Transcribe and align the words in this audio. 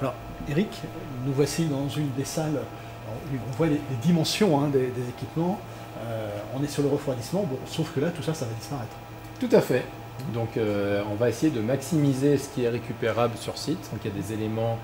Alors, 0.00 0.14
Eric, 0.48 0.82
nous 1.24 1.32
voici 1.32 1.66
dans 1.66 1.88
une 1.88 2.10
des 2.12 2.24
salles. 2.24 2.60
On 3.08 3.56
voit 3.56 3.66
les, 3.66 3.80
dimensions 4.02 4.60
hein, 4.60 4.68
des, 4.68 4.88
équipements. 5.08 5.60
Euh, 6.00 6.28
on 6.54 6.62
est 6.62 6.68
sur 6.68 6.82
le 6.82 6.88
refroidissement, 6.88 7.42
bon, 7.42 7.58
sauf 7.66 7.92
que 7.94 8.00
là, 8.00 8.10
tout 8.10 8.22
ça, 8.22 8.34
ça 8.34 8.44
va 8.46 8.52
disparaître. 8.52 8.94
Tout 9.38 9.48
à 9.52 9.60
fait. 9.60 9.84
Donc, 10.32 10.56
euh, 10.56 11.02
on 11.10 11.14
va 11.14 11.28
essayer 11.28 11.52
de 11.52 11.60
maximiser 11.60 12.36
ce 12.38 12.48
qui 12.48 12.64
est 12.64 12.68
récupérable 12.68 13.36
sur 13.36 13.58
site. 13.58 13.78
Donc, 13.92 14.00
il 14.04 14.10
y 14.10 14.18
a 14.18 14.20
des 14.20 14.32
éléments, 14.32 14.78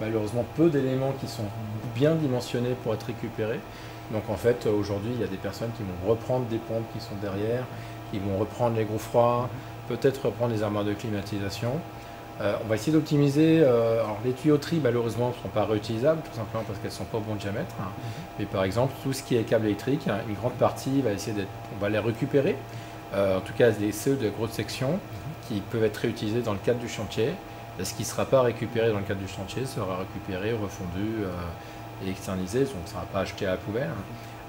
malheureusement, 0.00 0.44
peu 0.56 0.70
d'éléments 0.70 1.12
qui 1.20 1.26
sont 1.26 1.46
bien 1.94 2.14
dimensionnés 2.14 2.74
pour 2.82 2.94
être 2.94 3.06
récupérés. 3.06 3.60
Donc, 4.12 4.28
en 4.28 4.36
fait, 4.36 4.66
aujourd'hui, 4.66 5.12
il 5.14 5.20
y 5.20 5.24
a 5.24 5.28
des 5.28 5.36
personnes 5.36 5.70
qui 5.76 5.82
vont 5.82 6.10
reprendre 6.10 6.46
des 6.46 6.58
pompes 6.58 6.84
qui 6.92 7.00
sont 7.00 7.16
derrière, 7.20 7.64
qui 8.10 8.18
vont 8.18 8.38
reprendre 8.38 8.76
les 8.76 8.84
gros 8.84 8.98
froids, 8.98 9.48
peut-être 9.88 10.26
reprendre 10.26 10.54
les 10.54 10.62
armoires 10.62 10.84
de 10.84 10.94
climatisation. 10.94 11.80
Euh, 12.40 12.56
on 12.64 12.68
va 12.68 12.74
essayer 12.74 12.92
d'optimiser. 12.92 13.60
Euh, 13.62 14.02
alors 14.02 14.18
les 14.24 14.32
tuyauteries, 14.32 14.80
malheureusement, 14.82 15.28
ne 15.28 15.42
sont 15.42 15.48
pas 15.48 15.64
réutilisables, 15.64 16.20
tout 16.22 16.36
simplement 16.36 16.64
parce 16.64 16.78
qu'elles 16.78 16.90
ne 16.90 16.96
sont 16.96 17.04
pas 17.04 17.18
au 17.18 17.22
bon 17.22 17.36
diamètre. 17.36 17.74
Hein. 17.80 17.86
Mhm. 17.96 18.04
Mais 18.38 18.44
par 18.46 18.64
exemple, 18.64 18.92
tout 19.02 19.12
ce 19.12 19.22
qui 19.22 19.36
est 19.36 19.42
câble 19.42 19.66
électrique, 19.66 20.08
hein, 20.08 20.18
une 20.28 20.34
grande 20.34 20.54
partie 20.54 21.00
va 21.00 21.12
essayer 21.12 21.36
d'être, 21.36 21.48
on 21.76 21.80
va 21.80 21.88
les 21.88 21.98
récupérer. 21.98 22.56
Euh, 23.14 23.38
en 23.38 23.40
tout 23.40 23.52
cas, 23.52 23.70
les 23.80 23.92
CE 23.92 24.10
de 24.10 24.28
grosses 24.30 24.52
sections 24.52 24.92
mhm. 24.92 24.98
qui 25.48 25.60
peuvent 25.60 25.84
être 25.84 25.98
réutilisés 25.98 26.40
dans 26.40 26.52
le 26.52 26.58
cadre 26.58 26.80
du 26.80 26.88
chantier. 26.88 27.30
ce 27.82 27.94
qui 27.94 28.02
ne 28.02 28.06
sera 28.06 28.24
pas 28.24 28.42
récupéré 28.42 28.90
dans 28.90 28.98
le 28.98 29.04
cadre 29.04 29.20
du 29.20 29.28
chantier 29.28 29.64
sera 29.66 29.98
récupéré, 29.98 30.52
refondu 30.52 31.24
et 32.04 32.10
externalisé, 32.10 32.60
donc 32.60 32.70
ça 32.70 32.82
ne 32.84 32.90
sera 32.90 33.02
pas 33.12 33.20
acheté 33.20 33.46
à 33.46 33.52
la 33.52 33.56
poubelle. 33.56 33.90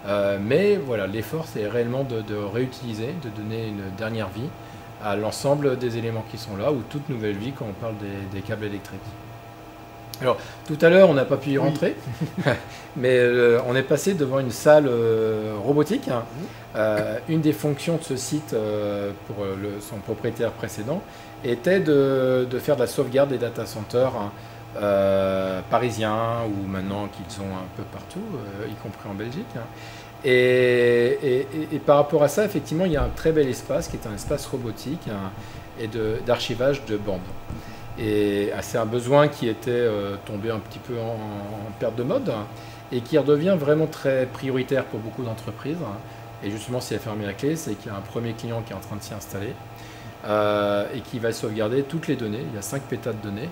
Hein. 0.08 0.38
mais 0.41 0.77
voilà, 0.77 1.08
l'effort, 1.08 1.45
c'est 1.52 1.67
réellement 1.67 2.03
de, 2.03 2.22
de 2.22 2.36
réutiliser, 2.36 3.13
de 3.23 3.30
donner 3.30 3.67
une 3.67 3.89
dernière 3.97 4.30
vie 4.30 4.49
à 5.04 5.16
l'ensemble 5.16 5.77
des 5.77 5.98
éléments 5.98 6.26
qui 6.31 6.38
sont 6.38 6.55
là, 6.58 6.72
ou 6.72 6.81
toute 6.90 7.09
nouvelle 7.09 7.36
vie 7.36 7.52
quand 7.52 7.66
on 7.70 7.73
parle 7.73 7.95
des, 8.31 8.41
câbles 8.41 8.66
électriques. 8.66 8.99
Alors, 10.22 10.38
tout 10.66 10.78
à 10.81 10.89
l'heure, 10.89 11.09
on 11.09 11.14
n'a 11.14 11.25
pas 11.25 11.36
pu 11.36 11.52
y 11.52 11.58
rentrer, 11.58 11.95
mais 12.95 13.17
euh, 13.17 13.59
on 13.67 13.75
est 13.75 13.84
passé 13.84 14.14
devant 14.14 14.39
une 14.39 14.52
salle 14.52 14.88
euh, 14.88 15.53
robotique. 15.61 16.09
Euh, 16.75 17.17
une 17.28 17.42
des 17.42 17.52
fonctions 17.52 17.97
de 17.97 18.03
ce 18.03 18.16
site 18.16 18.56
pour 19.28 19.45
son 19.81 19.97
propriétaire 19.97 20.52
précédent 20.52 21.02
était 21.44 21.80
de, 21.80 22.47
faire 22.59 22.75
de 22.75 22.81
la 22.81 22.88
sauvegarde 22.88 23.30
des 23.30 23.38
data 23.38 23.66
centers 23.66 24.16
hein, 24.16 24.31
parisiens 25.70 26.44
ou 26.48 26.68
maintenant 26.68 27.08
qu'ils 27.08 27.42
ont 27.42 27.54
un 27.56 27.68
peu 27.78 27.84
partout, 27.84 28.23
y 28.70 28.76
compris 28.76 29.09
en 29.09 29.14
Belgique. 29.14 29.45
Hein. 29.56 29.66
Et, 30.26 31.45
par 31.86 31.98
rapport 31.98 32.23
à 32.23 32.28
ça, 32.28 32.44
effectivement, 32.45 32.86
il 32.86 32.94
y 32.94 32.98
a 32.98 33.03
un 33.03 33.09
très 33.09 33.31
bel 33.31 33.48
espace 33.48 33.88
qui 33.88 33.96
est 33.96 34.08
un 34.08 34.16
espace 34.16 34.46
robotique 34.48 35.08
et 35.80 35.88
d'archivage 36.26 36.84
de, 36.86 36.98
bandes. 36.98 37.20
Et 37.98 38.52
ah, 38.56 38.62
c'est 38.62 38.78
un 38.78 38.86
besoin 38.86 39.28
qui 39.28 39.48
était 39.48 39.72
euh, 39.72 40.16
tombé 40.26 40.52
un 40.52 40.59
petit 40.59 40.80
peu 40.80 41.00
en, 41.00 41.72
perte 41.80 41.96
de 41.96 42.03
mode 42.03 42.34
et 42.92 43.00
qui 43.02 43.18
redevient 43.18 43.56
vraiment 43.58 43.88
très 43.88 44.26
prioritaire 44.26 44.84
pour 44.86 45.00
beaucoup 45.00 45.23
d'entreprises. 45.23 45.78
Et 46.44 46.52
justement, 46.52 46.81
si 46.81 46.94
elle 46.94 47.00
a 47.00 47.03
fermé 47.03 47.26
la 47.26 47.34
clé, 47.34 47.56
c'est 47.56 47.76
qu'il 47.76 47.92
y 47.92 47.96
a 47.96 47.98
un 47.98 48.02
premier 48.02 48.34
client 48.34 48.62
qui 48.66 48.73
est 48.73 48.76
en 48.76 48.80
train 48.80 48.98
de 48.98 49.02
s'y 49.02 49.14
installer 49.14 49.53
euh, 50.28 50.86
et 50.94 51.00
qui 51.02 51.20
va 51.20 51.31
sauvegarder 51.31 51.84
toutes 51.84 52.08
les 52.08 52.16
données. 52.16 52.44
Il 52.50 52.56
y 52.56 52.58
a 52.58 52.62
5 52.62 52.81
pétas 52.84 53.14
de 53.14 53.22
données. 53.22 53.50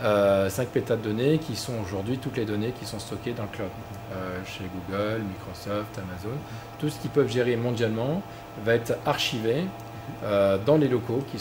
5 0.00 0.04
euh, 0.04 0.48
pétas 0.72 0.96
de 0.96 1.02
données 1.02 1.38
qui 1.38 1.56
sont 1.56 1.74
aujourd'hui 1.82 2.18
toutes 2.18 2.36
les 2.36 2.44
données 2.44 2.72
qui 2.78 2.86
sont 2.86 2.98
stockées 2.98 3.32
dans 3.32 3.44
le 3.44 3.48
cloud. 3.48 3.70
Euh, 4.12 4.38
chez 4.46 4.64
Google, 4.64 5.22
Microsoft, 5.22 5.98
Amazon, 5.98 6.34
tout 6.78 6.88
ce 6.88 6.98
qu'ils 6.98 7.10
peuvent 7.10 7.30
gérer 7.30 7.56
mondialement 7.56 8.22
va 8.64 8.74
être 8.74 8.96
archivé 9.04 9.64
euh, 10.24 10.56
dans 10.64 10.78
les 10.78 10.88
locaux 10.88 11.22
qui 11.30 11.38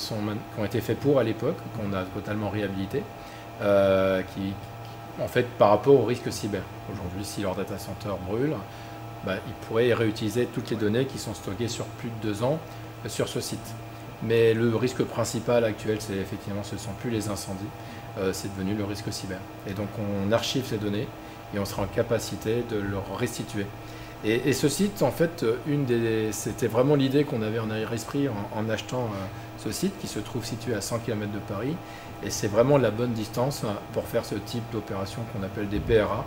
ont 0.57 0.65
été 0.65 0.81
faits 0.81 0.99
pour 0.99 1.19
à 1.19 1.23
l'époque, 1.23 1.55
qu'on 1.77 1.93
a 1.95 2.03
totalement 2.03 2.49
réhabilité, 2.49 3.03
euh, 3.61 4.21
qui, 4.33 4.53
en 5.21 5.29
fait, 5.29 5.47
par 5.57 5.69
rapport 5.69 5.95
au 5.95 6.03
risque 6.03 6.29
cyber. 6.31 6.61
Aujourd'hui, 6.91 7.23
si 7.23 7.41
leur 7.41 7.55
data 7.55 7.77
center 7.77 8.13
brûle, 8.27 8.53
bah, 9.25 9.35
ils 9.47 9.67
pourraient 9.67 9.93
réutiliser 9.93 10.47
toutes 10.47 10.69
les 10.69 10.75
données 10.75 11.05
qui 11.05 11.19
sont 11.19 11.33
stockées 11.33 11.69
sur 11.69 11.85
plus 11.85 12.09
de 12.09 12.27
deux 12.27 12.43
ans 12.43 12.59
sur 13.07 13.29
ce 13.29 13.39
site. 13.39 13.73
Mais 14.23 14.53
le 14.53 14.75
risque 14.75 15.03
principal 15.03 15.63
actuel, 15.63 15.97
c'est 15.99 16.15
effectivement, 16.15 16.63
ce 16.63 16.75
ne 16.75 16.79
sont 16.79 16.93
plus 16.99 17.09
les 17.09 17.29
incendies, 17.29 17.69
c'est 18.31 18.51
devenu 18.55 18.73
le 18.73 18.83
risque 18.83 19.13
cyber. 19.13 19.37
Et 19.67 19.73
donc, 19.73 19.89
on 19.99 20.31
archive 20.31 20.65
ces 20.65 20.77
données 20.77 21.07
et 21.53 21.59
on 21.59 21.65
sera 21.65 21.83
en 21.83 21.87
capacité 21.87 22.63
de 22.69 22.77
leur 22.77 23.17
restituer. 23.17 23.67
Et, 24.23 24.51
ce 24.53 24.67
site, 24.67 25.03
en 25.03 25.11
fait, 25.11 25.45
une 25.67 25.85
des, 25.85 26.31
c'était 26.31 26.67
vraiment 26.67 26.95
l'idée 26.95 27.23
qu'on 27.23 27.43
avait 27.43 27.59
en 27.59 27.69
arrière-esprit 27.69 28.27
en, 28.27 28.67
achetant 28.67 29.03
euh, 29.03 29.25
ce 29.59 29.71
site 29.71 29.93
qui 29.99 30.07
se 30.07 30.17
trouve 30.17 30.43
situé 30.43 30.73
à 30.73 30.81
100 30.81 30.99
km 30.99 31.31
de 31.31 31.39
Paris. 31.39 31.75
Et 32.23 32.31
c'est 32.31 32.47
vraiment 32.47 32.79
la 32.79 32.89
bonne 32.89 33.13
distance 33.13 33.63
hein, 33.63 33.75
pour 33.93 34.05
faire 34.05 34.25
ce 34.25 34.33
type 34.33 34.63
d'opération 34.71 35.21
qu'on 35.31 35.43
appelle 35.43 35.69
des 35.69 35.79
PRA, 35.79 36.25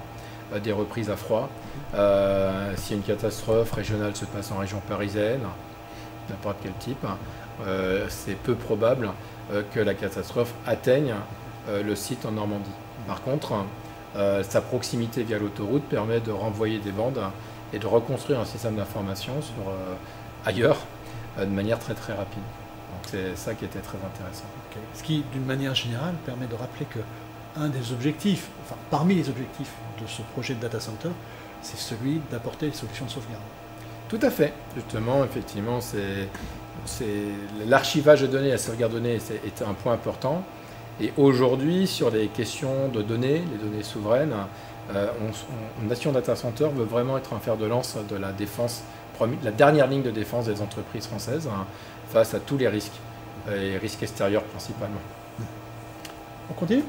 euh, 0.55 0.61
des 0.61 0.71
reprises 0.71 1.11
à 1.11 1.17
froid. 1.17 1.49
Euh, 1.95 2.73
si 2.77 2.95
une 2.95 3.03
catastrophe 3.03 3.73
régionale 3.73 4.15
se 4.15 4.25
passe 4.25 4.53
en 4.53 4.59
région 4.59 4.81
parisienne, 4.89 5.43
n'importe 6.31 6.57
quel 6.63 6.73
type, 6.75 7.05
hein, 7.05 7.17
c'est 8.09 8.37
peu 8.37 8.55
probable 8.55 9.11
que 9.73 9.81
la 9.81 9.95
catastrophe 9.95 10.55
atteigne 10.67 11.15
le 11.69 11.95
site 11.95 12.25
en 12.25 12.33
Normandie. 12.33 12.71
Par 13.07 13.23
contre, 13.23 13.65
euh, 14.17 14.43
sa 14.43 14.61
proximité 14.61 15.23
via 15.23 15.39
l'autoroute 15.39 15.85
permet 15.85 16.21
de 16.21 16.33
renvoyer 16.33 16.79
des 16.79 16.91
bandes 16.91 17.21
et 17.73 17.79
de 17.79 17.87
reconstruire 17.87 18.41
un 18.41 18.45
système 18.45 18.75
d'information 18.75 19.41
sur 19.41 19.69
euh, 19.69 19.95
ailleurs 20.45 20.79
euh, 21.39 21.45
de 21.45 21.51
manière 21.51 21.79
très 21.79 21.95
très 21.95 22.13
rapide. 22.13 22.43
C'est 23.07 23.37
ça 23.37 23.55
qui 23.55 23.65
était 23.65 23.79
très 23.79 23.99
intéressant. 23.99 24.45
Ce 24.95 25.03
qui, 25.03 25.25
d'une 25.33 25.45
manière 25.45 25.75
générale, 25.75 26.15
permet 26.27 26.47
de 26.47 26.55
rappeler 26.55 26.87
que 26.87 26.99
un 27.57 27.69
des 27.69 27.93
objectifs, 27.93 28.49
enfin 28.65 28.77
parmi 28.91 29.15
les 29.15 29.29
objectifs 29.29 29.73
de 30.01 30.07
ce 30.07 30.23
projet 30.35 30.55
de 30.55 30.61
data 30.61 30.81
center, 30.81 31.11
c'est 31.63 31.79
celui 31.79 32.21
d'apporter 32.31 32.69
des 32.69 32.77
solutions 32.77 33.07
de 33.07 33.11
sauvegarde. 33.11 33.43
Tout 34.11 34.19
à 34.23 34.31
fait. 34.31 34.53
Justement, 34.75 35.25
effectivement, 35.25 35.79
c'est 35.81 36.29
l'archivage 37.67 38.23
de 38.23 38.27
données, 38.27 38.51
la 38.51 38.59
sauvegarde 38.59 38.93
de 38.93 38.99
données 38.99 39.19
est 39.47 39.63
un 39.63 39.73
point 39.73 39.93
important. 39.93 40.43
Et 41.01 41.13
aujourd'hui, 41.17 41.87
sur 41.87 42.11
les 42.11 42.27
questions 42.27 42.89
de 42.89 43.03
données, 43.03 43.41
les 43.53 43.71
données 43.71 43.85
souveraines, 43.85 44.35
euh, 44.95 45.07
Nation 45.89 46.11
Data 46.11 46.35
Center 46.35 46.69
veut 46.75 46.85
vraiment 46.85 47.17
être 47.17 47.33
un 47.33 47.39
fer 47.39 47.57
de 47.57 47.65
lance 47.67 47.97
de 48.11 48.17
la 48.17 48.33
défense, 48.33 48.83
la 49.45 49.53
dernière 49.53 49.87
ligne 49.87 50.03
de 50.03 50.11
défense 50.11 50.47
des 50.47 50.61
entreprises 50.61 51.07
françaises 51.07 51.49
hein, 51.49 51.65
face 52.09 52.35
à 52.35 52.41
tous 52.41 52.59
les 52.59 52.69
risques, 52.69 52.99
et 53.49 53.79
risques 53.79 54.03
extérieurs 54.03 54.43
principalement. 54.43 55.01
On 56.51 56.55
continue? 56.55 56.83